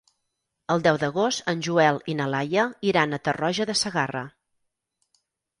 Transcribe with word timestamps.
El 0.75 0.79
deu 0.87 0.97
d'agost 1.03 1.43
en 1.53 1.61
Joel 1.67 2.01
i 2.13 2.17
na 2.21 2.27
Laia 2.37 2.65
iran 2.93 3.13
a 3.19 3.23
Tarroja 3.29 3.71
de 3.73 3.79
Segarra. 3.85 4.25